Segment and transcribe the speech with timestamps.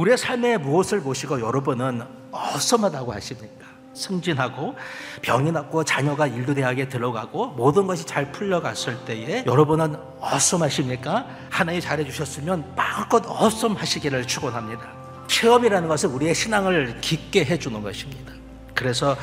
[0.00, 2.02] 우리의 삶에 무엇을 보시고 여러분은
[2.32, 3.66] 어썸하다고 하십니까?
[3.92, 4.74] 승진하고
[5.20, 11.26] 병이 낫고 자녀가 인류 대학에 들어가고 모든 것이 잘 풀려갔을 때에 여러분은 어썸하십니까?
[11.50, 14.80] 하나님 잘해 주셨으면 마음껏 어썸하시기를 축원합니다.
[15.26, 18.32] 체험이라는 것은 우리의 신앙을 깊게 해주는 것입니다.
[18.74, 19.16] 그래서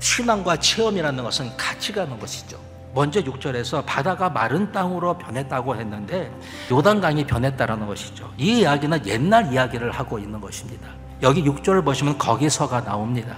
[0.00, 2.58] 신앙과 체험이라는 것은 같이 가는 것이죠.
[2.94, 6.32] 먼저 6절에서 바다가 마른 땅으로 변했다고 했는데
[6.70, 8.32] 요단강이 변했다라는 것이죠.
[8.36, 10.88] 이 이야기는 옛날 이야기를 하고 있는 것입니다.
[11.22, 13.36] 여기 6절을 보시면 거기서가 나옵니다.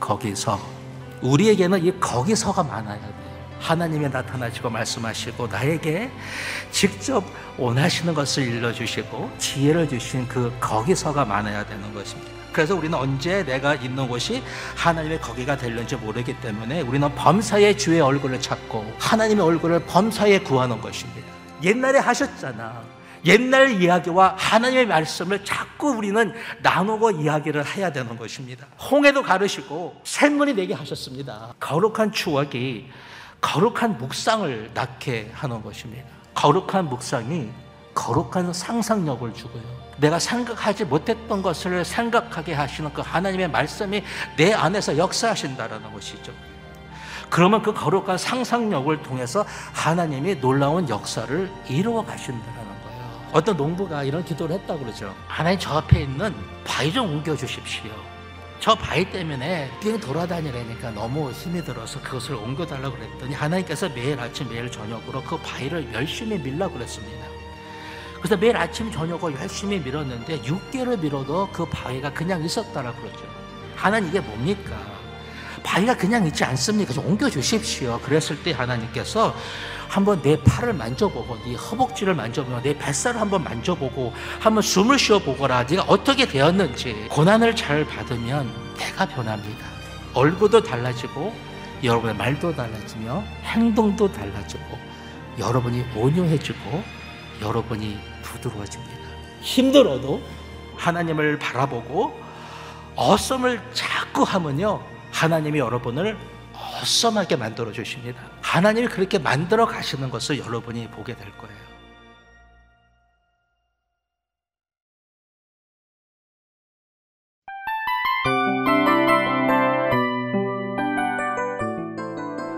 [0.00, 0.58] 거기서
[1.20, 3.28] 우리에게는 이 거기서가 많아야 돼요.
[3.60, 6.10] 하나님이 나타나시고 말씀하시고 나에게
[6.70, 7.24] 직접
[7.58, 12.37] 원하시는 것을 일러주시고 지혜를 주신 그 거기서가 많아야 되는 것입니다.
[12.52, 14.42] 그래서 우리는 언제 내가 있는 곳이
[14.76, 21.26] 하나님의 거기가 될는지 모르기 때문에 우리는 범사의 주의 얼굴을 찾고 하나님의 얼굴을 범사에 구하는 것입니다.
[21.62, 22.82] 옛날에 하셨잖아.
[23.24, 26.32] 옛날 이야기와 하나님의 말씀을 자꾸 우리는
[26.62, 28.66] 나누고 이야기를 해야 되는 것입니다.
[28.90, 31.54] 홍해도 가르시고 샘문이 되게 하셨습니다.
[31.58, 32.88] 거룩한 추억이
[33.40, 36.04] 거룩한 묵상을 낳게 하는 것입니다.
[36.34, 37.50] 거룩한 묵상이
[37.94, 39.77] 거룩한 상상력을 주고요.
[39.98, 44.02] 내가 생각하지 못했던 것을 생각하게 하시는 그 하나님의 말씀이
[44.36, 46.32] 내 안에서 역사하신다라는 것이죠.
[47.30, 53.28] 그러면 그 거룩한 상상력을 통해서 하나님이 놀라운 역사를 이루어 가신다는 거예요.
[53.32, 55.14] 어떤 농부가 이런 기도를 했다고 그러죠.
[55.26, 57.90] 하나님 저 앞에 있는 바위 좀 옮겨 주십시오.
[58.60, 64.70] 저 바위 때문에 빙 돌아다니려니까 너무 힘이 들어서 그것을 옮겨달라고 그랬더니 하나님께서 매일 아침 매일
[64.70, 67.27] 저녁으로 그 바위를 열심히 밀라고 그랬습니다.
[68.18, 73.20] 그래서 매일 아침 저녁으로 열심히 밀었는데 6개를 밀어도 그 바위가 그냥 있었다라고 그러죠.
[73.76, 74.76] 하나님 이게 뭡니까?
[75.62, 76.92] 바위가 그냥 있지 않습니까?
[76.92, 78.00] 좀 옮겨 주십시오.
[78.00, 79.34] 그랬을 때 하나님께서
[79.88, 85.64] 한번 내 팔을 만져보고 네 허벅지를 만져보고 내 뱃살을 한번 만져보고 한번 숨을 쉬어보거라.
[85.64, 89.66] 네가 어떻게 되었는지 고난을 잘 받으면 내가 변합니다.
[90.14, 91.34] 얼굴도 달라지고
[91.82, 94.62] 여러분의 말도 달라지며 행동도 달라지고
[95.38, 96.82] 여러분이 온유해지고
[97.40, 98.98] 여러분이 부드러워집니다.
[99.40, 100.22] 힘들어도
[100.76, 102.18] 하나님을 바라보고
[102.96, 104.82] 어썸을 자꾸 하면요.
[105.12, 106.16] 하나님이 여러분을
[106.52, 108.20] 어썸하게 만들어 주십니다.
[108.42, 111.68] 하나님이 그렇게 만들어 가시는 것을 여러분이 보게 될 거예요.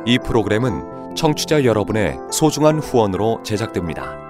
[0.06, 4.29] 이 프로그램은 청취자 여러분의 소중한 후원으로 제작됩니다.